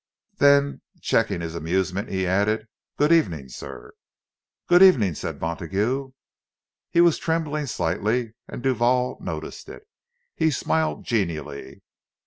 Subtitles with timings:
[0.37, 2.67] Then, checking his amusement, he added,
[2.97, 3.91] "Good evening, sir."
[4.67, 6.09] "Good evening," said Montague.
[6.89, 9.87] He was trembling slightly, and Duval noticed it;
[10.33, 11.83] he smiled genially.